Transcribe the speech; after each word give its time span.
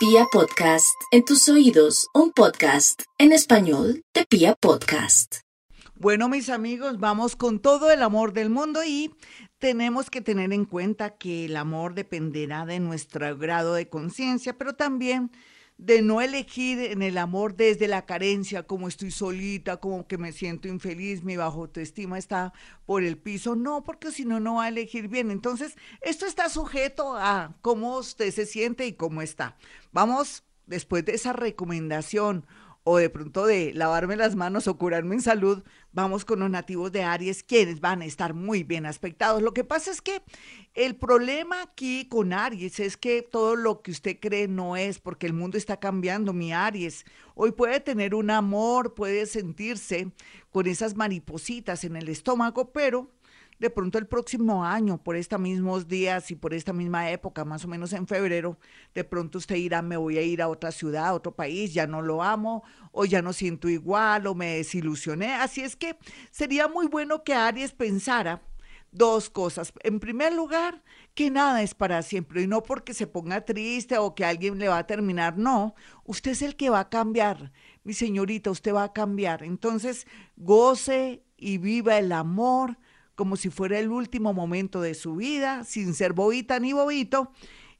Pia 0.00 0.24
Podcast, 0.32 0.98
en 1.10 1.26
tus 1.26 1.46
oídos, 1.50 2.08
un 2.14 2.32
podcast 2.32 3.02
en 3.18 3.32
español 3.32 4.02
de 4.14 4.24
Pia 4.24 4.54
Podcast. 4.54 5.40
Bueno, 5.94 6.30
mis 6.30 6.48
amigos, 6.48 6.98
vamos 6.98 7.36
con 7.36 7.60
todo 7.60 7.90
el 7.90 8.02
amor 8.02 8.32
del 8.32 8.48
mundo 8.48 8.82
y 8.82 9.14
tenemos 9.58 10.08
que 10.08 10.22
tener 10.22 10.54
en 10.54 10.64
cuenta 10.64 11.18
que 11.18 11.44
el 11.44 11.54
amor 11.54 11.92
dependerá 11.92 12.64
de 12.64 12.80
nuestro 12.80 13.36
grado 13.36 13.74
de 13.74 13.90
conciencia, 13.90 14.56
pero 14.56 14.74
también 14.74 15.32
de 15.80 16.02
no 16.02 16.20
elegir 16.20 16.78
en 16.78 17.00
el 17.00 17.16
amor 17.16 17.56
desde 17.56 17.88
la 17.88 18.04
carencia, 18.04 18.64
como 18.64 18.86
estoy 18.86 19.10
solita, 19.10 19.78
como 19.78 20.06
que 20.06 20.18
me 20.18 20.30
siento 20.30 20.68
infeliz, 20.68 21.24
mi 21.24 21.36
bajo 21.36 21.62
autoestima 21.62 22.18
está 22.18 22.52
por 22.84 23.02
el 23.02 23.16
piso. 23.16 23.56
No, 23.56 23.82
porque 23.82 24.12
si 24.12 24.26
no, 24.26 24.40
no 24.40 24.56
va 24.56 24.64
a 24.64 24.68
elegir 24.68 25.08
bien. 25.08 25.30
Entonces, 25.30 25.76
esto 26.02 26.26
está 26.26 26.50
sujeto 26.50 27.16
a 27.16 27.56
cómo 27.62 27.96
usted 27.96 28.30
se 28.30 28.44
siente 28.44 28.86
y 28.86 28.92
cómo 28.92 29.22
está. 29.22 29.56
Vamos, 29.90 30.44
después 30.66 31.02
de 31.06 31.14
esa 31.14 31.32
recomendación 31.32 32.44
o 32.82 32.96
de 32.98 33.10
pronto 33.10 33.46
de 33.46 33.72
lavarme 33.74 34.16
las 34.16 34.36
manos 34.36 34.66
o 34.66 34.78
curarme 34.78 35.14
en 35.14 35.20
salud, 35.20 35.62
vamos 35.92 36.24
con 36.24 36.40
los 36.40 36.50
nativos 36.50 36.92
de 36.92 37.02
Aries, 37.02 37.42
quienes 37.42 37.80
van 37.80 38.02
a 38.02 38.06
estar 38.06 38.32
muy 38.32 38.62
bien 38.64 38.86
aspectados. 38.86 39.42
Lo 39.42 39.52
que 39.52 39.64
pasa 39.64 39.90
es 39.90 40.00
que 40.00 40.22
el 40.74 40.96
problema 40.96 41.62
aquí 41.62 42.06
con 42.08 42.32
Aries 42.32 42.80
es 42.80 42.96
que 42.96 43.22
todo 43.22 43.56
lo 43.56 43.82
que 43.82 43.90
usted 43.90 44.18
cree 44.18 44.48
no 44.48 44.76
es, 44.76 44.98
porque 44.98 45.26
el 45.26 45.34
mundo 45.34 45.58
está 45.58 45.78
cambiando, 45.78 46.32
mi 46.32 46.52
Aries. 46.52 47.04
Hoy 47.34 47.52
puede 47.52 47.80
tener 47.80 48.14
un 48.14 48.30
amor, 48.30 48.94
puede 48.94 49.26
sentirse 49.26 50.10
con 50.50 50.66
esas 50.66 50.96
maripositas 50.96 51.84
en 51.84 51.96
el 51.96 52.08
estómago, 52.08 52.72
pero 52.72 53.10
de 53.60 53.68
pronto 53.68 53.98
el 53.98 54.06
próximo 54.06 54.64
año, 54.64 55.02
por 55.02 55.16
estos 55.16 55.38
mismos 55.38 55.86
días 55.86 56.30
y 56.30 56.34
por 56.34 56.54
esta 56.54 56.72
misma 56.72 57.10
época, 57.10 57.44
más 57.44 57.64
o 57.64 57.68
menos 57.68 57.92
en 57.92 58.06
febrero, 58.06 58.58
de 58.94 59.04
pronto 59.04 59.36
usted 59.36 59.56
dirá, 59.56 59.82
me 59.82 59.98
voy 59.98 60.16
a 60.16 60.22
ir 60.22 60.40
a 60.40 60.48
otra 60.48 60.72
ciudad, 60.72 61.08
a 61.08 61.14
otro 61.14 61.36
país, 61.36 61.74
ya 61.74 61.86
no 61.86 62.00
lo 62.00 62.22
amo, 62.22 62.64
o 62.90 63.04
ya 63.04 63.20
no 63.20 63.34
siento 63.34 63.68
igual, 63.68 64.26
o 64.26 64.34
me 64.34 64.56
desilusioné. 64.56 65.34
Así 65.34 65.60
es 65.60 65.76
que 65.76 65.96
sería 66.30 66.68
muy 66.68 66.86
bueno 66.86 67.22
que 67.22 67.34
Aries 67.34 67.72
pensara 67.72 68.42
dos 68.92 69.28
cosas. 69.28 69.74
En 69.82 70.00
primer 70.00 70.32
lugar, 70.32 70.82
que 71.14 71.30
nada 71.30 71.62
es 71.62 71.74
para 71.74 72.02
siempre 72.02 72.42
y 72.42 72.46
no 72.46 72.62
porque 72.62 72.94
se 72.94 73.06
ponga 73.06 73.44
triste 73.44 73.98
o 73.98 74.14
que 74.14 74.24
alguien 74.24 74.58
le 74.58 74.68
va 74.68 74.78
a 74.78 74.86
terminar, 74.86 75.36
no, 75.36 75.74
usted 76.04 76.30
es 76.30 76.40
el 76.40 76.56
que 76.56 76.70
va 76.70 76.80
a 76.80 76.88
cambiar, 76.88 77.52
mi 77.84 77.92
señorita, 77.92 78.50
usted 78.50 78.74
va 78.74 78.84
a 78.84 78.92
cambiar. 78.94 79.42
Entonces, 79.42 80.06
goce 80.36 81.22
y 81.36 81.58
viva 81.58 81.98
el 81.98 82.10
amor, 82.12 82.78
como 83.20 83.36
si 83.36 83.50
fuera 83.50 83.78
el 83.78 83.90
último 83.90 84.32
momento 84.32 84.80
de 84.80 84.94
su 84.94 85.16
vida, 85.16 85.64
sin 85.64 85.92
ser 85.92 86.14
bobita 86.14 86.58
ni 86.58 86.72
bobito, 86.72 87.32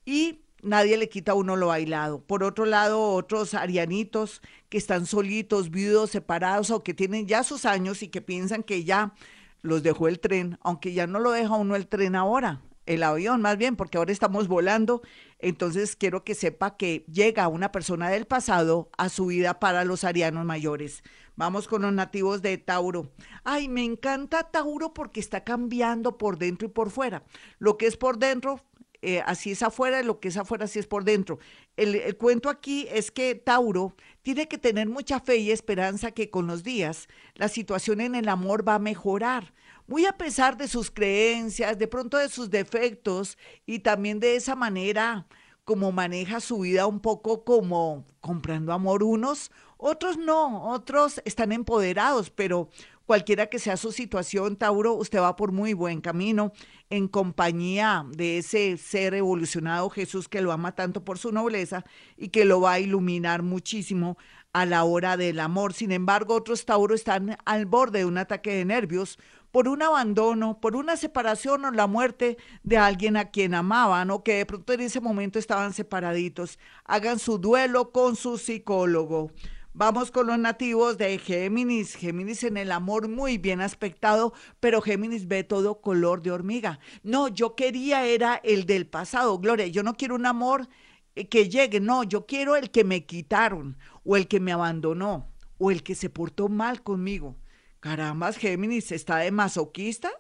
y 0.05 0.43
nadie 0.63 0.99
le 0.99 1.09
quita 1.09 1.33
a 1.33 1.35
uno 1.35 1.57
lo 1.57 1.69
bailado. 1.69 2.21
Por 2.23 2.45
otro 2.45 2.67
lado, 2.67 3.01
otros 3.15 3.55
arianitos 3.55 4.43
que 4.69 4.77
están 4.77 5.07
solitos, 5.07 5.71
viudos, 5.71 6.11
separados 6.11 6.71
o 6.71 6.83
que 6.83 6.93
tienen 6.93 7.27
ya 7.27 7.43
sus 7.43 7.65
años 7.65 8.03
y 8.03 8.09
que 8.09 8.21
piensan 8.21 8.63
que 8.63 8.85
ya 8.85 9.15
los 9.63 9.83
dejó 9.83 10.09
el 10.09 10.21
tren, 10.21 10.59
aunque 10.61 10.93
ya 10.93 11.07
no 11.07 11.19
lo 11.21 11.31
deja 11.31 11.57
uno 11.57 11.75
el 11.75 11.87
tren 11.87 12.17
ahora, 12.17 12.61
el 12.85 13.03
avión 13.03 13.41
más 13.41 13.57
bien, 13.57 13.77
porque 13.77 13.97
ahora 13.97 14.13
estamos 14.13 14.47
volando. 14.47 15.01
Entonces 15.39 15.97
quiero 15.97 16.23
que 16.23 16.35
sepa 16.35 16.77
que 16.77 17.07
llega 17.11 17.49
una 17.49 17.73
persona 17.73 18.11
del 18.11 18.27
pasado 18.27 18.91
a 18.99 19.09
su 19.09 19.25
vida 19.25 19.59
para 19.59 19.87
los 19.87 20.05
arianos 20.05 20.45
mayores. 20.45 21.03
Vamos 21.41 21.67
con 21.67 21.81
los 21.81 21.93
nativos 21.95 22.43
de 22.43 22.59
Tauro. 22.59 23.09
Ay, 23.45 23.71
me 23.71 23.83
encanta 23.83 24.51
Tauro 24.51 24.93
porque 24.93 25.21
está 25.21 25.43
cambiando 25.43 26.19
por 26.19 26.37
dentro 26.37 26.69
y 26.69 26.71
por 26.71 26.91
fuera. 26.91 27.23
Lo 27.59 27.79
que 27.79 27.87
es 27.87 27.97
por 27.97 28.19
dentro, 28.19 28.61
eh, 29.01 29.23
así 29.25 29.53
es 29.53 29.63
afuera, 29.63 30.03
lo 30.03 30.21
que 30.21 30.29
es 30.29 30.37
afuera, 30.37 30.67
así 30.67 30.79
es 30.79 30.87
por 30.87 31.03
dentro. 31.03 31.39
El, 31.79 31.95
el, 31.95 32.19
cuento 32.19 32.51
aquí 32.51 32.87
es 32.93 33.11
que 33.11 33.35
Tauro 33.37 33.97
tiene 34.21 34.49
que 34.49 34.59
tener 34.59 34.87
mucha 34.87 35.19
fe 35.19 35.39
y 35.39 35.51
esperanza 35.51 36.11
que 36.11 36.29
con 36.29 36.47
los 36.47 36.63
días 36.63 37.09
la 37.37 37.49
situación 37.49 38.03
en 38.03 38.15
el 38.17 38.29
amor 38.29 38.69
va 38.69 38.75
a 38.75 38.79
mejorar. 38.79 39.55
Muy 39.87 40.05
a 40.05 40.19
pesar 40.19 40.59
de 40.59 40.69
sus 40.69 40.91
creencias, 40.91 41.79
de 41.79 41.89
pronto 41.89 42.19
de 42.19 42.29
sus 42.29 42.51
defectos 42.51 43.39
y 43.65 43.79
también 43.79 44.21
de 44.21 44.37
esa 44.37 44.57
manera 44.57 45.27
como 45.65 45.93
maneja 45.93 46.41
su 46.41 46.59
vida 46.59 46.87
un 46.87 47.01
poco 47.01 47.45
como 47.45 48.05
comprando 48.21 48.73
amor 48.73 49.03
unos, 49.03 49.51
otros 49.81 50.17
no, 50.19 50.71
otros 50.71 51.21
están 51.25 51.53
empoderados, 51.53 52.31
pero 52.31 52.69
cualquiera 53.07 53.47
que 53.47 53.59
sea 53.59 53.77
su 53.77 53.93
situación, 53.93 54.57
Tauro, 54.57 54.95
usted 54.95 55.21
va 55.21 55.35
por 55.35 55.51
muy 55.51 55.73
buen 55.73 56.01
camino 56.01 56.53
en 56.91 57.09
compañía 57.09 58.05
de 58.09 58.39
ese 58.39 58.77
ser 58.77 59.15
evolucionado 59.15 59.91
Jesús 59.91 60.29
que 60.29 60.41
lo 60.41 60.53
ama 60.53 60.75
tanto 60.75 61.05
por 61.05 61.19
su 61.19 61.33
nobleza 61.33 61.85
y 62.17 62.29
que 62.29 62.45
lo 62.45 62.61
va 62.61 62.75
a 62.75 62.81
iluminar 62.81 63.43
muchísimo 63.43 64.17
a 64.53 64.67
la 64.67 64.85
hora 64.85 65.17
del 65.17 65.41
amor. 65.41 65.73
Sin 65.73 65.93
embargo, 65.93 66.35
otros 66.35 66.65
Tauro 66.65 66.95
están 66.95 67.37
al 67.45 67.67
borde 67.67 68.01
de 68.01 68.05
un 68.05 68.19
ataque 68.19 68.55
de 68.55 68.65
nervios 68.65 69.19
por 69.51 69.69
un 69.69 69.83
abandono, 69.83 70.61
por 70.61 70.77
una 70.77 70.97
separación 70.97 71.65
o 71.65 71.71
la 71.71 71.87
muerte 71.87 72.37
de 72.63 72.79
alguien 72.79 73.17
a 73.17 73.31
quien 73.31 73.55
amaban 73.55 74.11
o 74.11 74.23
que 74.23 74.35
de 74.35 74.47
pronto 74.47 74.73
en 74.73 74.81
ese 74.81 75.01
momento 75.01 75.39
estaban 75.39 75.73
separaditos. 75.73 76.59
Hagan 76.85 77.19
su 77.19 77.39
duelo 77.39 77.91
con 77.91 78.17
su 78.17 78.39
psicólogo. 78.39 79.33
Vamos 79.73 80.11
con 80.11 80.27
los 80.27 80.39
nativos 80.39 80.99
de 80.99 81.17
Géminis. 81.19 81.95
Géminis 81.95 82.43
en 82.43 82.57
el 82.57 82.73
amor 82.73 83.09
muy 83.09 83.39
bien 83.39 83.61
aspectado, 83.61 84.33
pero 84.59 84.83
Géminis 84.83 85.29
ve 85.29 85.45
todo 85.45 85.81
color 85.81 86.23
de 86.23 86.33
hormiga. 86.33 86.81
No, 87.05 87.29
yo 87.29 87.55
quería 87.55 88.05
era 88.05 88.35
el 88.43 88.67
del 88.67 88.89
pasado, 88.89 89.39
Gloria. 89.39 89.69
Yo 89.69 89.85
no 89.85 89.95
quiero 89.95 90.17
un 90.17 90.27
amor 90.27 90.69
eh, 91.15 91.29
que 91.29 91.49
llegue, 91.49 91.79
no, 91.79 92.03
yo 92.03 92.27
quiero 92.27 92.57
el 92.57 92.73
que 92.73 92.83
me 92.83 93.07
quitaron 93.07 93.79
o 94.05 94.17
el 94.17 94.27
que 94.27 94.41
me 94.41 94.51
abandonó 94.53 95.31
o 95.59 95.71
el 95.71 95.85
que 95.85 95.95
se 95.95 96.11
portó 96.11 96.49
mal 96.49 96.83
conmigo. 96.83 97.37
Carambas, 97.79 98.39
Géminis, 98.39 98.91
¿está 98.91 99.19
de 99.19 99.31
masoquista? 99.31 100.11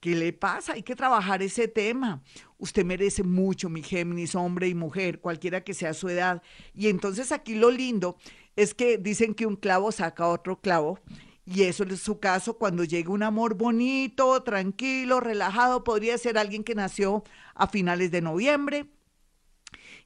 ¿Qué 0.00 0.14
le 0.14 0.32
pasa? 0.32 0.72
Hay 0.72 0.82
que 0.82 0.96
trabajar 0.96 1.42
ese 1.42 1.68
tema. 1.68 2.22
Usted 2.56 2.84
merece 2.86 3.22
mucho, 3.22 3.68
mi 3.68 3.82
Géminis, 3.82 4.34
hombre 4.34 4.66
y 4.66 4.74
mujer, 4.74 5.20
cualquiera 5.20 5.62
que 5.62 5.74
sea 5.74 5.92
su 5.92 6.08
edad. 6.08 6.42
Y 6.74 6.88
entonces 6.88 7.32
aquí 7.32 7.54
lo 7.54 7.70
lindo 7.70 8.16
es 8.56 8.72
que 8.72 8.96
dicen 8.96 9.34
que 9.34 9.44
un 9.44 9.56
clavo 9.56 9.92
saca 9.92 10.26
otro 10.26 10.58
clavo. 10.58 10.98
Y 11.44 11.64
eso 11.64 11.84
es 11.84 12.00
su 12.00 12.18
caso 12.18 12.56
cuando 12.56 12.84
llega 12.84 13.10
un 13.10 13.22
amor 13.22 13.56
bonito, 13.56 14.42
tranquilo, 14.42 15.20
relajado. 15.20 15.84
Podría 15.84 16.16
ser 16.16 16.38
alguien 16.38 16.64
que 16.64 16.74
nació 16.74 17.22
a 17.54 17.66
finales 17.66 18.10
de 18.10 18.22
noviembre 18.22 18.86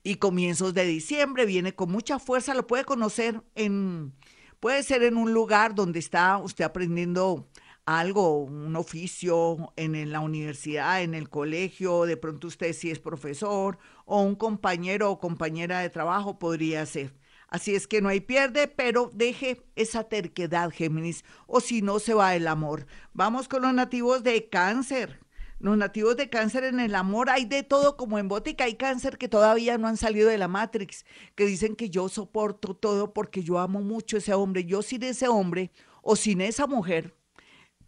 y 0.02 0.16
comienzos 0.16 0.74
de 0.74 0.86
diciembre. 0.86 1.46
Viene 1.46 1.74
con 1.74 1.92
mucha 1.92 2.18
fuerza. 2.18 2.54
Lo 2.54 2.66
puede 2.66 2.84
conocer 2.84 3.42
en, 3.54 4.12
puede 4.58 4.82
ser 4.82 5.04
en 5.04 5.16
un 5.16 5.32
lugar 5.32 5.74
donde 5.76 6.00
está 6.00 6.38
usted 6.38 6.64
aprendiendo 6.64 7.48
algo, 7.86 8.44
un 8.44 8.76
oficio 8.76 9.72
en 9.76 10.10
la 10.10 10.20
universidad, 10.20 11.02
en 11.02 11.14
el 11.14 11.28
colegio, 11.28 12.04
de 12.04 12.16
pronto 12.16 12.46
usted 12.46 12.72
si 12.72 12.90
es 12.90 12.98
profesor 12.98 13.78
o 14.06 14.22
un 14.22 14.36
compañero 14.36 15.10
o 15.10 15.18
compañera 15.18 15.80
de 15.80 15.90
trabajo 15.90 16.38
podría 16.38 16.86
ser. 16.86 17.14
Así 17.48 17.74
es 17.74 17.86
que 17.86 18.00
no 18.00 18.08
hay 18.08 18.20
pierde, 18.20 18.68
pero 18.68 19.10
deje 19.12 19.62
esa 19.76 20.04
terquedad, 20.04 20.70
Géminis, 20.70 21.24
o 21.46 21.60
si 21.60 21.82
no 21.82 21.98
se 21.98 22.14
va 22.14 22.34
el 22.34 22.48
amor. 22.48 22.86
Vamos 23.12 23.48
con 23.48 23.62
los 23.62 23.74
nativos 23.74 24.24
de 24.24 24.48
cáncer. 24.48 25.20
Los 25.60 25.76
nativos 25.76 26.16
de 26.16 26.28
cáncer 26.28 26.64
en 26.64 26.80
el 26.80 26.94
amor 26.94 27.30
hay 27.30 27.44
de 27.44 27.62
todo 27.62 27.96
como 27.96 28.18
en 28.18 28.28
botica. 28.28 28.64
Hay 28.64 28.74
cáncer 28.74 29.18
que 29.18 29.28
todavía 29.28 29.78
no 29.78 29.86
han 29.86 29.96
salido 29.96 30.28
de 30.28 30.38
la 30.38 30.48
Matrix, 30.48 31.04
que 31.36 31.46
dicen 31.46 31.76
que 31.76 31.90
yo 31.90 32.08
soporto 32.08 32.74
todo 32.74 33.14
porque 33.14 33.42
yo 33.42 33.58
amo 33.58 33.80
mucho 33.82 34.16
a 34.16 34.18
ese 34.18 34.34
hombre. 34.34 34.64
Yo 34.64 34.82
sin 34.82 35.04
ese 35.04 35.28
hombre 35.28 35.70
o 36.02 36.16
sin 36.16 36.40
esa 36.40 36.66
mujer 36.66 37.14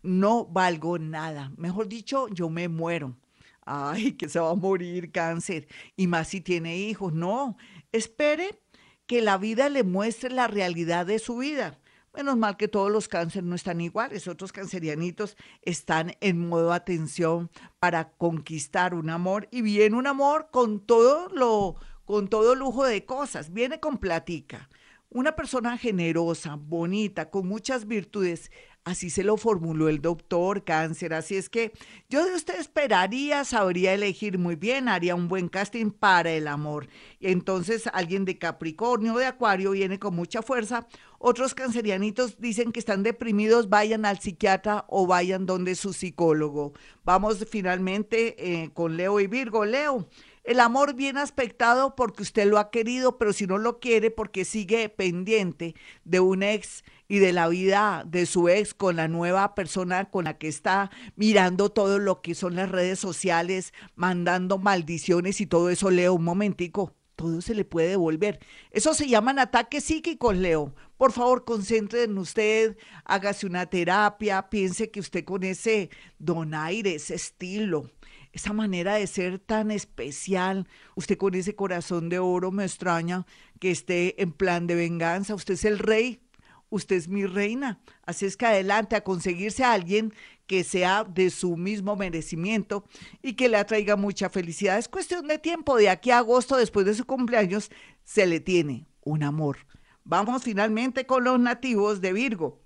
no 0.06 0.46
valgo 0.46 0.98
nada. 0.98 1.52
Mejor 1.56 1.88
dicho, 1.88 2.28
yo 2.28 2.48
me 2.48 2.68
muero. 2.68 3.16
Ay, 3.64 4.12
que 4.16 4.28
se 4.28 4.40
va 4.40 4.50
a 4.50 4.54
morir 4.54 5.12
cáncer. 5.12 5.68
Y 5.96 6.06
más 6.06 6.28
si 6.28 6.40
tiene 6.40 6.78
hijos. 6.78 7.12
No, 7.12 7.56
espere 7.92 8.60
que 9.06 9.22
la 9.22 9.38
vida 9.38 9.68
le 9.68 9.84
muestre 9.84 10.30
la 10.30 10.46
realidad 10.46 11.06
de 11.06 11.18
su 11.18 11.38
vida. 11.38 11.78
Menos 12.14 12.38
mal 12.38 12.56
que 12.56 12.66
todos 12.66 12.90
los 12.90 13.08
cánceres 13.08 13.46
no 13.46 13.54
están 13.54 13.82
iguales, 13.82 14.26
otros 14.26 14.50
cancerianitos 14.50 15.36
están 15.60 16.16
en 16.20 16.48
modo 16.48 16.72
atención 16.72 17.50
para 17.78 18.08
conquistar 18.12 18.94
un 18.94 19.10
amor 19.10 19.48
y 19.50 19.60
viene 19.60 19.96
un 19.96 20.06
amor 20.06 20.48
con 20.50 20.80
todo 20.80 21.28
lo 21.28 21.76
con 22.06 22.28
todo 22.28 22.54
lujo 22.54 22.84
de 22.84 23.04
cosas, 23.04 23.52
viene 23.52 23.80
con 23.80 23.98
platica. 23.98 24.70
Una 25.10 25.36
persona 25.36 25.76
generosa, 25.76 26.56
bonita, 26.56 27.30
con 27.30 27.46
muchas 27.48 27.86
virtudes, 27.86 28.50
Así 28.86 29.10
se 29.10 29.24
lo 29.24 29.36
formuló 29.36 29.88
el 29.88 30.00
doctor 30.00 30.62
Cáncer. 30.62 31.12
Así 31.12 31.34
es 31.34 31.48
que 31.48 31.72
yo 32.08 32.24
de 32.24 32.36
usted 32.36 32.56
esperaría, 32.60 33.44
sabría 33.44 33.92
elegir 33.92 34.38
muy 34.38 34.54
bien, 34.54 34.88
haría 34.88 35.16
un 35.16 35.26
buen 35.26 35.48
casting 35.48 35.90
para 35.90 36.30
el 36.30 36.46
amor. 36.46 36.86
Entonces 37.18 37.88
alguien 37.92 38.24
de 38.24 38.38
Capricornio, 38.38 39.16
de 39.16 39.26
Acuario, 39.26 39.72
viene 39.72 39.98
con 39.98 40.14
mucha 40.14 40.40
fuerza. 40.40 40.86
Otros 41.18 41.52
cancerianitos 41.52 42.38
dicen 42.38 42.70
que 42.70 42.78
están 42.78 43.02
deprimidos, 43.02 43.68
vayan 43.68 44.04
al 44.04 44.20
psiquiatra 44.20 44.84
o 44.86 45.08
vayan 45.08 45.46
donde 45.46 45.74
su 45.74 45.92
psicólogo. 45.92 46.72
Vamos 47.02 47.44
finalmente 47.50 48.36
eh, 48.38 48.70
con 48.72 48.96
Leo 48.96 49.18
y 49.18 49.26
Virgo. 49.26 49.64
Leo, 49.64 50.06
El 50.46 50.60
amor 50.60 50.94
bien 50.94 51.18
aspectado 51.18 51.96
porque 51.96 52.22
usted 52.22 52.46
lo 52.46 52.58
ha 52.58 52.70
querido, 52.70 53.18
pero 53.18 53.32
si 53.32 53.48
no 53.48 53.58
lo 53.58 53.80
quiere 53.80 54.12
porque 54.12 54.44
sigue 54.44 54.88
pendiente 54.88 55.74
de 56.04 56.20
un 56.20 56.44
ex 56.44 56.84
y 57.08 57.18
de 57.18 57.32
la 57.32 57.48
vida 57.48 58.04
de 58.06 58.26
su 58.26 58.48
ex 58.48 58.72
con 58.72 58.94
la 58.94 59.08
nueva 59.08 59.56
persona 59.56 60.08
con 60.08 60.26
la 60.26 60.38
que 60.38 60.46
está 60.46 60.92
mirando 61.16 61.70
todo 61.70 61.98
lo 61.98 62.22
que 62.22 62.36
son 62.36 62.54
las 62.54 62.70
redes 62.70 63.00
sociales, 63.00 63.74
mandando 63.96 64.56
maldiciones 64.58 65.40
y 65.40 65.46
todo 65.46 65.68
eso, 65.68 65.90
Leo, 65.90 66.14
un 66.14 66.22
momentico, 66.22 66.94
todo 67.16 67.40
se 67.40 67.56
le 67.56 67.64
puede 67.64 67.88
devolver. 67.88 68.38
Eso 68.70 68.94
se 68.94 69.08
llaman 69.08 69.40
ataques 69.40 69.82
psíquicos, 69.82 70.36
Leo. 70.36 70.76
Por 70.96 71.10
favor, 71.10 71.44
concentre 71.44 72.04
en 72.04 72.16
usted, 72.18 72.76
hágase 73.04 73.46
una 73.46 73.66
terapia, 73.66 74.48
piense 74.48 74.92
que 74.92 75.00
usted 75.00 75.24
con 75.24 75.42
ese 75.42 75.90
donaire, 76.20 76.94
ese 76.94 77.16
estilo, 77.16 77.90
esa 78.36 78.52
manera 78.52 78.94
de 78.94 79.06
ser 79.06 79.38
tan 79.38 79.70
especial, 79.70 80.68
usted 80.94 81.16
con 81.16 81.34
ese 81.34 81.54
corazón 81.54 82.08
de 82.08 82.18
oro 82.18 82.52
me 82.52 82.64
extraña 82.64 83.26
que 83.58 83.70
esté 83.70 84.20
en 84.22 84.30
plan 84.30 84.66
de 84.66 84.74
venganza, 84.74 85.34
usted 85.34 85.54
es 85.54 85.64
el 85.64 85.78
rey, 85.78 86.20
usted 86.68 86.96
es 86.96 87.08
mi 87.08 87.24
reina, 87.24 87.80
así 88.04 88.26
es 88.26 88.36
que 88.36 88.46
adelante 88.46 88.94
a 88.94 89.04
conseguirse 89.04 89.64
a 89.64 89.72
alguien 89.72 90.12
que 90.46 90.64
sea 90.64 91.04
de 91.04 91.30
su 91.30 91.56
mismo 91.56 91.96
merecimiento 91.96 92.84
y 93.22 93.32
que 93.32 93.48
le 93.48 93.56
atraiga 93.56 93.96
mucha 93.96 94.28
felicidad. 94.28 94.78
Es 94.78 94.88
cuestión 94.88 95.26
de 95.26 95.38
tiempo, 95.38 95.76
de 95.76 95.88
aquí 95.88 96.10
a 96.10 96.18
agosto, 96.18 96.56
después 96.56 96.86
de 96.86 96.94
su 96.94 97.04
cumpleaños, 97.04 97.70
se 98.04 98.26
le 98.26 98.40
tiene 98.40 98.86
un 99.02 99.22
amor. 99.22 99.58
Vamos 100.04 100.44
finalmente 100.44 101.06
con 101.06 101.24
los 101.24 101.40
nativos 101.40 102.00
de 102.00 102.12
Virgo. 102.12 102.65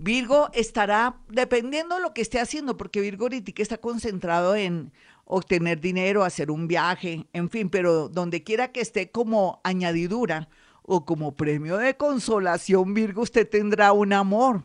Virgo 0.00 0.48
estará, 0.52 1.20
dependiendo 1.28 1.96
de 1.96 2.02
lo 2.02 2.14
que 2.14 2.22
esté 2.22 2.38
haciendo, 2.38 2.76
porque 2.76 3.00
Virgo 3.00 3.24
ahorita 3.24 3.50
está 3.60 3.78
concentrado 3.78 4.54
en 4.54 4.92
obtener 5.24 5.80
dinero, 5.80 6.22
hacer 6.22 6.52
un 6.52 6.68
viaje, 6.68 7.26
en 7.32 7.50
fin, 7.50 7.68
pero 7.68 8.08
donde 8.08 8.44
quiera 8.44 8.70
que 8.70 8.80
esté 8.80 9.10
como 9.10 9.60
añadidura 9.64 10.48
o 10.82 11.04
como 11.04 11.34
premio 11.34 11.78
de 11.78 11.96
consolación, 11.96 12.94
Virgo, 12.94 13.22
usted 13.22 13.48
tendrá 13.48 13.90
un 13.90 14.12
amor. 14.12 14.62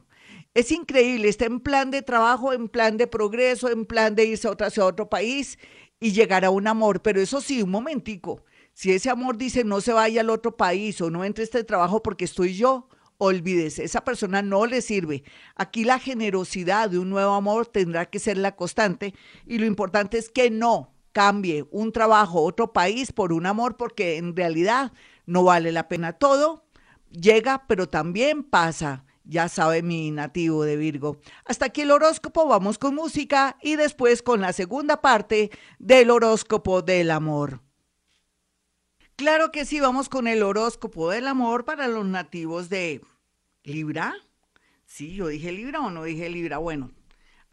Es 0.53 0.71
increíble, 0.71 1.29
está 1.29 1.45
en 1.45 1.59
plan 1.59 1.89
de 1.89 2.03
trabajo, 2.03 2.53
en 2.53 2.69
plan 2.69 2.97
de 2.97 3.07
progreso, 3.07 3.71
en 3.71 3.87
plan 3.87 4.13
de 4.13 4.25
irse 4.25 4.47
a 4.47 4.51
otro, 4.51 4.67
a 4.67 4.85
otro 4.85 5.09
país 5.09 5.57
y 5.99 6.11
llegar 6.11 6.45
a 6.45 6.51
un 6.51 6.67
amor, 6.67 7.01
pero 7.01 7.19
eso 7.19 7.41
sí, 7.41 7.63
un 7.63 7.71
momentico. 7.71 8.43
Si 8.73 8.91
ese 8.91 9.09
amor 9.09 9.37
dice 9.37 9.63
no 9.63 9.81
se 9.81 9.93
vaya 9.93 10.21
al 10.21 10.29
otro 10.29 10.55
país 10.55 11.01
o 11.01 11.09
no 11.09 11.23
entre 11.23 11.43
este 11.43 11.63
trabajo 11.63 12.03
porque 12.03 12.25
estoy 12.25 12.53
yo, 12.53 12.87
olvídese, 13.23 13.83
esa 13.83 14.03
persona 14.03 14.41
no 14.41 14.65
le 14.65 14.81
sirve. 14.81 15.23
Aquí 15.55 15.83
la 15.83 15.99
generosidad 15.99 16.89
de 16.89 16.99
un 16.99 17.09
nuevo 17.09 17.33
amor 17.33 17.67
tendrá 17.67 18.05
que 18.05 18.19
ser 18.19 18.37
la 18.37 18.55
constante 18.55 19.13
y 19.45 19.57
lo 19.57 19.65
importante 19.65 20.17
es 20.17 20.29
que 20.29 20.49
no 20.49 20.93
cambie 21.11 21.65
un 21.71 21.91
trabajo, 21.91 22.41
otro 22.41 22.73
país 22.73 23.11
por 23.11 23.31
un 23.31 23.45
amor 23.45 23.77
porque 23.77 24.17
en 24.17 24.35
realidad 24.35 24.91
no 25.25 25.43
vale 25.43 25.71
la 25.71 25.87
pena 25.87 26.13
todo. 26.13 26.65
Llega, 27.09 27.65
pero 27.67 27.87
también 27.87 28.43
pasa. 28.43 29.05
Ya 29.25 29.47
sabe 29.47 29.83
mi 29.83 30.11
nativo 30.11 30.65
de 30.65 30.75
Virgo. 30.75 31.17
Hasta 31.45 31.67
aquí 31.67 31.81
el 31.81 31.91
horóscopo, 31.91 32.45
vamos 32.45 32.77
con 32.77 32.95
música 32.95 33.57
y 33.61 33.77
después 33.77 34.21
con 34.21 34.41
la 34.41 34.51
segunda 34.51 34.99
parte 34.99 35.49
del 35.79 36.11
horóscopo 36.11 36.81
del 36.81 37.09
amor. 37.09 37.61
Claro 39.15 39.51
que 39.51 39.63
sí, 39.63 39.79
vamos 39.79 40.09
con 40.09 40.27
el 40.27 40.43
horóscopo 40.43 41.09
del 41.11 41.27
amor 41.27 41.63
para 41.63 41.87
los 41.87 42.05
nativos 42.05 42.67
de 42.67 43.01
Libra. 43.63 44.13
Sí, 44.85 45.15
yo 45.15 45.27
dije 45.27 45.51
Libra 45.51 45.81
o 45.81 45.89
no 45.89 46.03
dije 46.03 46.29
Libra. 46.29 46.57
Bueno, 46.57 46.91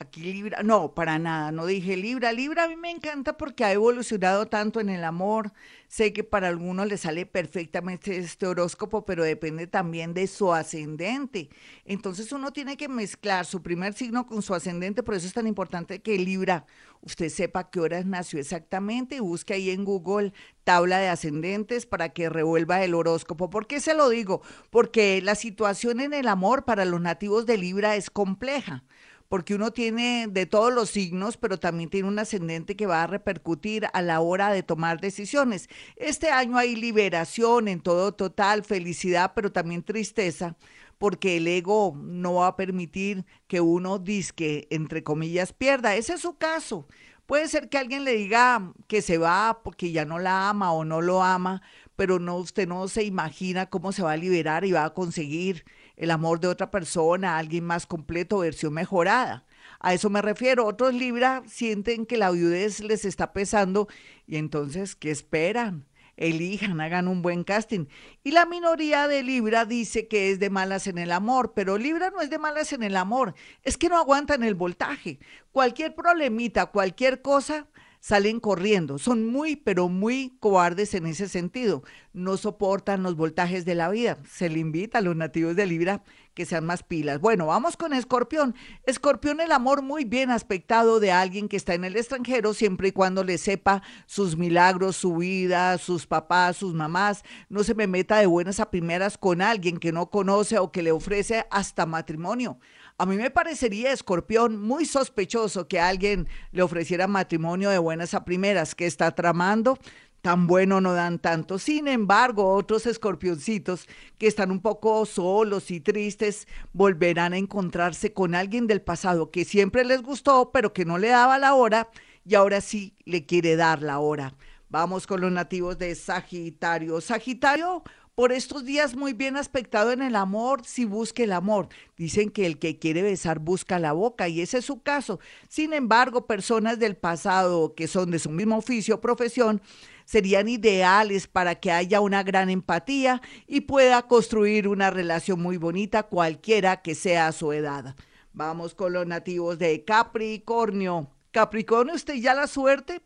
aquí 0.00 0.23
Libra, 0.23 0.62
no, 0.62 0.94
para 0.94 1.19
nada, 1.19 1.52
no 1.52 1.67
dije 1.67 1.97
Libra. 1.97 2.32
Libra 2.32 2.64
a 2.64 2.69
mí 2.69 2.76
me 2.76 2.91
encanta 2.91 3.37
porque 3.37 3.64
ha 3.64 3.73
evolucionado 3.73 4.47
tanto 4.47 4.81
en 4.81 4.88
el 4.88 5.05
amor, 5.05 5.52
Sé 5.91 6.12
que 6.12 6.23
para 6.23 6.47
algunos 6.47 6.87
le 6.87 6.97
sale 6.97 7.26
perfectamente 7.26 8.17
este 8.17 8.47
horóscopo, 8.47 9.05
pero 9.05 9.25
depende 9.25 9.67
también 9.67 10.14
de 10.14 10.29
su 10.29 10.55
ascendente. 10.55 11.50
Entonces 11.85 12.31
uno 12.31 12.52
tiene 12.52 12.76
que 12.76 12.88
mezclar 12.88 13.44
su 13.44 13.61
primer 13.61 13.94
signo 13.94 14.25
con 14.25 14.41
su 14.41 14.55
ascendente, 14.55 15.02
por 15.02 15.17
eso 15.17 15.26
es 15.26 15.32
tan 15.32 15.49
importante 15.49 16.00
que 16.00 16.17
Libra, 16.17 16.64
usted 17.00 17.29
sepa 17.29 17.70
qué 17.70 17.81
horas 17.81 18.06
nació 18.06 18.38
exactamente 18.38 19.17
y 19.17 19.19
busque 19.19 19.55
ahí 19.55 19.70
en 19.70 19.85
Google 19.85 20.32
tabla 20.62 20.99
de 20.99 21.08
ascendentes 21.08 21.87
para 21.87 22.11
que 22.11 22.29
revuelva 22.29 22.85
el 22.85 22.94
horóscopo. 22.94 23.50
¿Por 23.50 23.67
qué 23.67 23.81
se 23.81 23.94
lo 23.94 24.08
digo? 24.08 24.43
Porque 24.70 25.20
la 25.23 25.35
situación 25.35 25.99
en 25.99 26.14
el 26.14 26.29
amor 26.29 26.64
para 26.64 26.85
los 26.85 27.00
nativos 27.00 27.47
de 27.47 27.58
Libra 27.58 27.97
es 27.97 28.11
compleja 28.11 28.85
porque 29.31 29.55
uno 29.55 29.71
tiene 29.71 30.27
de 30.29 30.44
todos 30.44 30.75
los 30.75 30.91
signos, 30.91 31.37
pero 31.37 31.56
también 31.61 31.88
tiene 31.88 32.09
un 32.09 32.19
ascendente 32.19 32.75
que 32.75 32.87
va 32.87 33.05
a 33.05 33.06
repercutir 33.06 33.87
a 33.93 34.03
la 34.03 34.19
hora 34.21 34.50
de 34.53 34.65
tomar 34.65 35.00
decisiones. 35.00 35.69
Este 35.94 36.31
año 36.31 36.59
hay 36.59 36.75
liberación 36.75 37.69
en 37.69 37.81
todo 37.81 38.12
total, 38.12 38.65
felicidad, 38.65 39.31
pero 39.37 39.53
también 39.53 39.85
tristeza, 39.85 40.56
porque 40.99 41.37
el 41.37 41.47
ego 41.47 41.94
no 41.97 42.35
va 42.35 42.49
a 42.49 42.56
permitir 42.56 43.25
que 43.47 43.61
uno 43.61 44.00
disque, 44.00 44.67
entre 44.69 45.05
comillas, 45.05 45.53
pierda. 45.53 45.94
Ese 45.94 46.15
es 46.15 46.23
su 46.23 46.37
caso. 46.37 46.88
Puede 47.31 47.47
ser 47.47 47.69
que 47.69 47.79
alguien 47.79 48.03
le 48.03 48.17
diga 48.17 48.73
que 48.88 49.03
se 49.03 49.17
va 49.17 49.61
porque 49.62 49.93
ya 49.93 50.05
no 50.05 50.19
la 50.19 50.49
ama 50.49 50.73
o 50.73 50.85
no 50.85 51.00
lo 51.00 51.23
ama, 51.23 51.62
pero 51.94 52.19
no, 52.19 52.35
usted 52.35 52.67
no 52.67 52.88
se 52.88 53.05
imagina 53.05 53.67
cómo 53.67 53.93
se 53.93 54.03
va 54.03 54.11
a 54.11 54.17
liberar 54.17 54.65
y 54.65 54.73
va 54.73 54.85
a 54.85 54.94
conseguir 54.94 55.65
el 55.94 56.11
amor 56.11 56.41
de 56.41 56.49
otra 56.49 56.73
persona, 56.73 57.38
alguien 57.38 57.65
más 57.65 57.87
completo, 57.87 58.41
versión 58.41 58.75
mejorada. 58.75 59.47
A 59.79 59.94
eso 59.94 60.11
me 60.11 60.23
refiero. 60.23 60.67
Otros 60.67 60.93
Libra 60.93 61.44
sienten 61.47 62.05
que 62.05 62.17
la 62.17 62.32
viudez 62.32 62.81
les 62.81 63.05
está 63.05 63.33
pesando 63.33 63.87
y 64.26 64.35
entonces, 64.35 64.97
¿qué 64.97 65.12
esperan? 65.12 65.87
Elijan, 66.20 66.81
hagan 66.81 67.08
un 67.08 67.22
buen 67.22 67.43
casting. 67.43 67.87
Y 68.22 68.31
la 68.31 68.46
minoría 68.46 69.08
de 69.08 69.25
Libra 69.25 69.64
dice 69.64 70.06
que 70.06 70.31
es 70.31 70.38
de 70.38 70.50
malas 70.50 70.87
en 70.87 70.99
el 70.99 71.11
amor, 71.11 71.52
pero 71.55 71.78
Libra 71.78 72.11
no 72.11 72.20
es 72.20 72.31
de 72.31 72.38
malas 72.38 72.72
en 72.72 72.82
el 72.84 72.96
amor, 72.96 73.34
es 73.64 73.76
que 73.76 73.88
no 73.88 73.96
aguantan 73.96 74.44
el 74.44 74.55
voltaje. 74.55 75.19
Cualquier 75.50 75.94
problemita, 75.94 76.67
cualquier 76.67 77.22
cosa, 77.22 77.67
salen 78.00 78.40
corriendo. 78.40 78.99
Son 78.99 79.26
muy, 79.26 79.56
pero 79.56 79.88
muy 79.88 80.37
cobardes 80.40 80.94
en 80.94 81.06
ese 81.06 81.28
sentido. 81.28 81.82
No 82.12 82.37
soportan 82.37 83.02
los 83.02 83.16
voltajes 83.16 83.64
de 83.64 83.75
la 83.75 83.90
vida. 83.90 84.19
Se 84.28 84.49
le 84.49 84.58
invita 84.58 84.99
a 84.99 85.02
los 85.02 85.16
nativos 85.16 85.55
de 85.55 85.66
Libra 85.66 86.02
que 86.40 86.46
sean 86.46 86.64
más 86.64 86.82
pilas. 86.82 87.20
Bueno, 87.20 87.44
vamos 87.44 87.76
con 87.76 87.92
Escorpión. 87.92 88.54
Escorpión, 88.87 89.42
el 89.42 89.52
amor 89.52 89.82
muy 89.82 90.04
bien 90.04 90.31
aspectado 90.31 90.98
de 90.98 91.12
alguien 91.12 91.50
que 91.50 91.58
está 91.58 91.75
en 91.75 91.84
el 91.84 91.98
extranjero, 91.98 92.54
siempre 92.54 92.88
y 92.88 92.92
cuando 92.92 93.22
le 93.25 93.37
sepa 93.37 93.82
sus 94.06 94.38
milagros, 94.38 94.96
su 94.96 95.16
vida, 95.16 95.76
sus 95.76 96.06
papás, 96.06 96.56
sus 96.56 96.72
mamás. 96.72 97.25
No 97.50 97.62
se 97.62 97.75
me 97.75 97.87
meta 97.87 98.16
de 98.16 98.25
buenas 98.25 98.58
a 98.58 98.70
primeras 98.70 99.18
con 99.18 99.42
alguien 99.42 99.76
que 99.76 99.92
no 99.92 100.09
conoce 100.09 100.59
o 100.59 100.73
que 100.73 100.82
le 100.82 100.92
ofrece 100.92 101.44
hasta 101.50 101.85
matrimonio. 101.85 102.59
A 102.97 103.04
mí 103.04 103.16
me 103.16 103.30
parecería, 103.30 103.92
escorpión, 103.92 104.59
muy 104.59 104.87
sospechoso 104.87 105.68
que 105.68 105.78
alguien 105.78 106.26
le 106.52 106.62
ofreciera 106.62 107.06
matrimonio 107.06 107.68
de 107.68 107.76
buenas 107.76 108.14
a 108.14 108.25
primeras. 108.25 108.75
que 108.75 108.87
está 108.87 109.11
tramando? 109.11 109.76
Tan 110.23 110.47
bueno 110.47 110.81
no 110.81 110.93
dan 110.93 111.19
tanto. 111.19 111.59
Sin 111.59 111.89
embargo, 111.89 112.53
otros 112.53 112.87
escorpioncitos 112.87 113.89
que 114.19 114.27
están 114.27 114.50
un 114.50 114.61
poco 114.61 115.07
solos 115.07 115.71
y 115.71 115.81
tristes 115.81 116.47
volverán 116.73 117.33
a 117.33 117.39
encontrarse 117.39 118.12
con 118.12 118.35
alguien 118.35 118.67
del 118.67 118.83
pasado 118.83 119.31
que 119.31 119.47
siempre 119.47 119.85
les 119.85 120.03
gustó, 120.03 120.50
pero 120.53 120.75
que 120.75 120.85
no 120.85 120.99
le 120.99 121.09
daba 121.09 121.39
la 121.39 121.55
hora 121.55 121.89
y 122.27 122.35
ahora 122.35 122.61
sí 122.61 122.95
le 123.05 123.25
quiere 123.25 123.57
dar 123.57 123.83
la 123.83 123.99
hora. 123.99 124.35
Vamos 124.69 125.07
con 125.07 125.23
los 125.23 125.33
nativos 125.33 125.79
de 125.79 125.95
Sagitario. 125.95 127.00
Sagitario, 127.00 127.83
por 128.15 128.33
estos 128.33 128.67
días 128.67 128.95
muy 128.95 129.15
bien 129.15 129.39
aspectado 129.39 129.93
en 129.93 130.03
el 130.03 130.15
amor, 130.15 130.61
si 130.67 130.85
busque 130.85 131.25
el 131.25 131.33
amor. 131.33 131.69
Dicen 131.97 132.29
que 132.29 132.45
el 132.45 132.59
que 132.59 132.79
quiere 132.79 133.00
besar 133.00 133.39
busca 133.39 133.79
la 133.79 133.93
boca 133.93 134.29
y 134.29 134.43
ese 134.43 134.59
es 134.59 134.67
su 134.67 134.83
caso. 134.83 135.19
Sin 135.49 135.73
embargo, 135.73 136.27
personas 136.27 136.79
del 136.79 136.97
pasado 136.97 137.75
que 137.75 137.89
son 137.89 138.11
de 138.11 138.19
su 138.19 138.29
mismo 138.29 138.59
oficio 138.59 138.97
o 138.97 139.00
profesión 139.00 139.62
serían 140.11 140.49
ideales 140.49 141.29
para 141.29 141.55
que 141.55 141.71
haya 141.71 142.00
una 142.00 142.25
gran 142.25 142.50
empatía 142.50 143.23
y 143.47 143.61
pueda 143.61 144.02
construir 144.09 144.67
una 144.67 144.90
relación 144.90 145.40
muy 145.40 145.57
bonita 145.57 146.02
cualquiera 146.02 146.83
que 146.83 146.97
sea 146.97 147.31
su 147.31 147.52
edad. 147.52 147.95
Vamos 148.33 148.75
con 148.75 148.93
los 148.93 149.07
nativos 149.07 149.61
de 149.61 149.85
Capricornio. 149.85 151.09
Capricornio, 151.31 151.95
usted 151.95 152.14
ya 152.14 152.35
la 152.35 152.49
suerte 152.49 153.02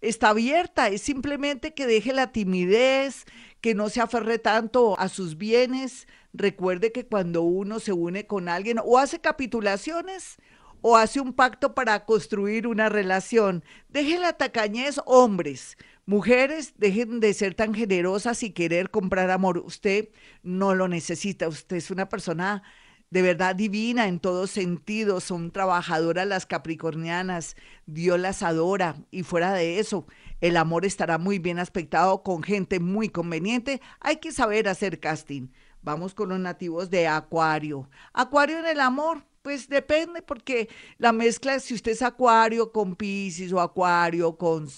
está 0.00 0.28
abierta, 0.28 0.86
es 0.86 1.02
simplemente 1.02 1.74
que 1.74 1.88
deje 1.88 2.12
la 2.12 2.30
timidez, 2.30 3.24
que 3.60 3.74
no 3.74 3.88
se 3.88 4.00
aferre 4.00 4.38
tanto 4.38 4.96
a 5.00 5.08
sus 5.08 5.36
bienes. 5.36 6.06
Recuerde 6.32 6.92
que 6.92 7.04
cuando 7.04 7.42
uno 7.42 7.80
se 7.80 7.92
une 7.92 8.28
con 8.28 8.48
alguien 8.48 8.78
o 8.84 8.98
hace 8.98 9.20
capitulaciones 9.20 10.36
o 10.82 10.96
hace 10.96 11.18
un 11.18 11.32
pacto 11.32 11.74
para 11.74 12.04
construir 12.04 12.68
una 12.68 12.88
relación, 12.88 13.64
deje 13.88 14.20
la 14.20 14.34
tacañez, 14.34 15.00
hombres. 15.04 15.76
Mujeres, 16.06 16.74
dejen 16.76 17.20
de 17.20 17.32
ser 17.32 17.54
tan 17.54 17.72
generosas 17.74 18.42
y 18.42 18.50
querer 18.50 18.90
comprar 18.90 19.30
amor. 19.30 19.58
Usted 19.58 20.10
no 20.42 20.74
lo 20.74 20.86
necesita. 20.88 21.48
Usted 21.48 21.76
es 21.76 21.90
una 21.90 22.08
persona 22.10 22.62
de 23.10 23.22
verdad 23.22 23.56
divina 23.56 24.06
en 24.06 24.20
todo 24.20 24.46
sentido. 24.46 25.20
Son 25.20 25.50
trabajadoras 25.50 26.26
las 26.26 26.44
capricornianas. 26.44 27.56
Dios 27.86 28.20
las 28.20 28.42
adora. 28.42 28.96
Y 29.10 29.22
fuera 29.22 29.52
de 29.54 29.78
eso, 29.78 30.06
El 30.44 30.58
amor 30.58 30.84
estará 30.84 31.16
muy 31.16 31.38
bien 31.38 31.58
aspectado 31.58 32.22
con 32.22 32.42
gente 32.42 32.78
muy 32.78 33.08
conveniente. 33.08 33.80
Hay 34.00 34.16
que 34.16 34.30
saber 34.30 34.68
hacer 34.68 35.00
casting. 35.00 35.48
Vamos 35.80 36.12
con 36.12 36.28
los 36.28 36.38
nativos 36.38 36.90
de 36.90 37.06
Acuario. 37.06 37.88
Acuario 38.12 38.58
en 38.58 38.66
el 38.66 38.80
amor, 38.80 39.24
pues 39.40 39.70
depende, 39.70 40.20
porque 40.20 40.68
la 40.98 41.12
mezcla, 41.12 41.60
si 41.60 41.72
usted 41.72 41.92
es 41.92 42.02
Acuario 42.02 42.72
con 42.72 42.94
Pisces 42.94 43.54
o 43.54 43.60
Acuario 43.60 44.36
con 44.36 44.68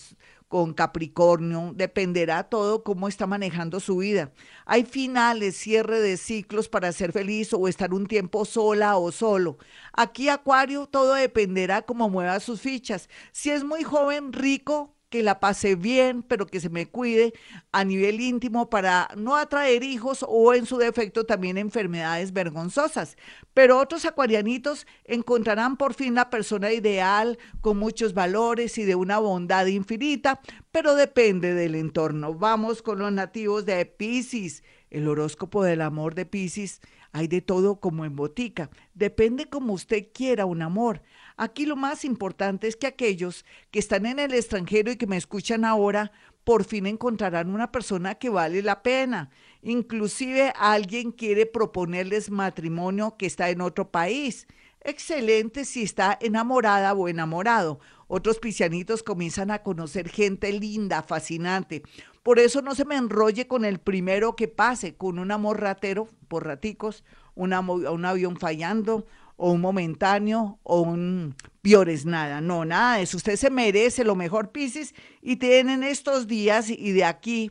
con 0.49 0.73
Capricornio, 0.75 1.73
dependerá 1.75 2.45
todo 2.45 2.83
cómo 2.85 3.09
está 3.09 3.27
manejando 3.27 3.81
su 3.81 3.99
vida. 3.99 4.33
Hay 4.65 4.85
finales, 4.85 5.57
cierre 5.57 6.01
de 6.01 6.17
ciclos 6.17 6.69
para 6.69 6.93
ser 6.93 7.13
feliz 7.13 7.53
o 7.53 7.69
estar 7.69 7.93
un 7.93 8.07
tiempo 8.07 8.45
sola 8.45 8.97
o 8.97 9.13
solo. 9.13 9.59
Aquí 9.93 10.29
Acuario 10.29 10.87
todo 10.87 11.15
dependerá 11.15 11.83
cómo 11.83 12.09
mueva 12.09 12.41
sus 12.41 12.61
fichas. 12.61 13.09
Si 13.33 13.51
es 13.51 13.65
muy 13.65 13.83
joven, 13.83 14.33
rico, 14.33 14.96
que 15.09 15.23
la 15.23 15.41
pase 15.41 15.77
bien, 15.77 16.23
pero 16.23 16.47
que 16.47 16.61
se 16.61 16.69
me 16.69 16.87
cuide 16.87 17.33
a 17.73 17.85
nivel 17.85 18.21
íntimo 18.21 18.69
para 18.69 19.09
no 19.17 19.37
atraer 19.37 19.83
hijos 19.83 20.25
o 20.29 20.55
en 20.55 20.67
su 20.67 20.79
defecto 20.79 21.25
también 21.25 21.59
enfermedades 21.59 22.33
vergonzosas. 22.33 23.17
Pero 23.55 23.79
otros 23.79 24.05
acuarianitos 24.05 24.87
encontrarán 25.05 25.77
por 25.77 25.95
fin 25.95 26.15
la 26.15 26.31
persona 26.31 26.73
ideal 26.73 27.39
con 27.61 27.79
muchos 27.79 28.15
valores 28.15 28.79
y 28.79 28.85
de 28.85 28.95
una 28.95 29.19
bondad 29.19 29.67
infinita, 29.67 30.41
pero 30.73 30.95
depende 30.95 31.55
del 31.55 31.75
entorno. 31.75 32.35
Vamos 32.35 32.83
con 32.83 32.99
los 32.99 33.13
nativos 33.13 33.65
de 33.65 33.85
Pisces. 33.87 34.63
El 34.91 35.09
horóscopo 35.09 35.65
del 35.65 35.83
amor 35.83 36.15
de 36.15 36.27
Pisces 36.27 36.81
hay 37.17 37.29
de 37.29 37.41
todo 37.41 37.81
como 37.81 38.05
en 38.05 38.15
botica. 38.15 38.69
Depende 38.93 39.47
como 39.47 39.73
usted 39.73 40.09
quiera 40.13 40.45
un 40.45 40.61
amor. 40.61 41.01
Aquí 41.39 41.65
lo 41.65 41.75
más 41.75 42.05
importante 42.05 42.69
es 42.69 42.77
que 42.77 42.87
aquellos 42.87 43.47
que 43.71 43.79
están 43.79 44.05
en 44.05 44.19
el 44.19 44.35
extranjero 44.35 44.93
y 44.93 44.97
que 44.97 45.07
me 45.07 45.17
escuchan 45.17 45.65
ahora, 45.65 46.13
por 46.45 46.65
fin 46.65 46.87
encontrarán 46.87 47.49
una 47.49 47.73
persona 47.73 48.17
que 48.17 48.29
vale 48.29 48.63
la 48.63 48.83
pena. 48.83 49.31
Inclusive 49.63 50.53
alguien 50.57 51.11
quiere 51.11 51.47
proponerles 51.47 52.31
matrimonio 52.31 53.17
que 53.17 53.25
está 53.25 53.49
en 53.49 53.63
otro 53.63 53.91
país. 53.91 54.47
Excelente 54.89 55.65
si 55.65 55.83
está 55.83 56.17
enamorada 56.21 56.95
o 56.95 57.09
enamorado. 57.09 57.81
Otros 58.07 58.39
pisianitos 58.39 59.03
comienzan 59.03 59.51
a 59.51 59.65
conocer 59.65 60.09
gente 60.09 60.53
linda, 60.53 61.03
fascinante. 61.03 61.83
Por 62.23 62.39
eso 62.39 62.63
no 62.63 62.77
se 62.77 62.85
me 62.85 62.95
enrolle 62.95 63.49
con 63.49 63.65
el 63.65 63.81
primero 63.81 64.37
que 64.37 64.47
pase, 64.47 64.95
con 64.95 65.19
un 65.19 65.33
amor 65.33 65.61
ratero, 65.61 66.09
por 66.29 66.47
raticos, 66.47 67.05
un, 67.35 67.53
un 67.53 68.05
avión 68.05 68.37
fallando, 68.37 69.07
o 69.37 69.51
un 69.51 69.61
momentáneo 69.61 70.61
o 70.63 70.83
un 70.83 71.35
piores 71.63 72.07
nada. 72.07 72.41
No, 72.41 72.65
nada 72.65 72.97
de 72.97 73.03
eso. 73.03 73.17
Usted 73.17 73.35
se 73.35 73.51
merece 73.51 74.05
lo 74.05 74.15
mejor, 74.15 74.53
Pisces, 74.53 74.95
y 75.21 75.37
tienen 75.37 75.83
estos 75.83 76.29
días 76.29 76.71
y 76.71 76.93
de 76.93 77.05
aquí 77.05 77.51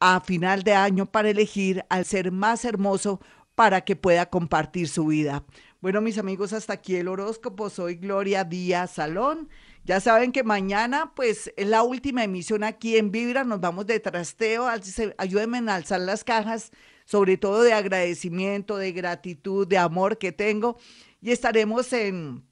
a 0.00 0.20
final 0.20 0.62
de 0.62 0.72
año 0.72 1.04
para 1.04 1.28
elegir 1.28 1.84
al 1.90 2.06
ser 2.06 2.32
más 2.32 2.64
hermoso 2.64 3.20
para 3.54 3.82
que 3.82 3.96
pueda 3.96 4.30
compartir 4.30 4.88
su 4.88 5.06
vida. 5.06 5.44
Bueno, 5.80 6.02
mis 6.02 6.18
amigos, 6.18 6.52
hasta 6.52 6.74
aquí 6.74 6.96
el 6.96 7.08
horóscopo. 7.08 7.70
Soy 7.70 7.94
Gloria 7.94 8.44
Díaz 8.44 8.92
Salón. 8.92 9.48
Ya 9.84 9.98
saben 10.00 10.30
que 10.30 10.44
mañana, 10.44 11.12
pues, 11.16 11.50
es 11.56 11.66
la 11.66 11.82
última 11.82 12.22
emisión 12.22 12.64
aquí 12.64 12.98
en 12.98 13.10
Vibra. 13.10 13.44
Nos 13.44 13.60
vamos 13.60 13.86
de 13.86 13.98
trasteo. 13.98 14.68
Ayúdenme 15.16 15.70
a 15.70 15.74
alzar 15.76 16.00
las 16.00 16.22
cajas, 16.22 16.70
sobre 17.06 17.38
todo 17.38 17.62
de 17.62 17.72
agradecimiento, 17.72 18.76
de 18.76 18.92
gratitud, 18.92 19.66
de 19.66 19.78
amor 19.78 20.18
que 20.18 20.32
tengo 20.32 20.76
y 21.22 21.30
estaremos 21.32 21.92
en, 21.92 22.44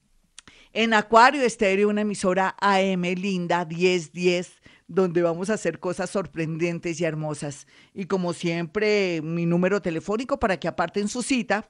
en 0.73 0.95
Acuario 0.95 1.43
Estéreo, 1.43 1.89
una 1.89 2.03
emisora 2.03 2.57
AM 2.61 3.03
linda 3.03 3.65
1010 3.65 4.53
donde 4.91 5.21
vamos 5.21 5.51
a 5.51 5.55
hacer 5.55 5.81
cosas 5.81 6.09
sorprendentes 6.09 6.99
y 6.99 7.05
hermosas. 7.05 7.67
Y 7.93 8.07
como 8.07 8.33
siempre, 8.33 9.21
mi 9.23 9.45
número 9.45 9.83
telefónico 9.83 10.41
para 10.41 10.59
que 10.59 10.67
aparten 10.67 11.09
su 11.09 11.23
cita 11.23 11.69